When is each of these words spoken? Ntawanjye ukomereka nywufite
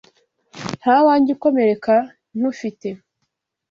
Ntawanjye 0.79 1.29
ukomereka 1.37 1.95
nywufite 2.37 2.87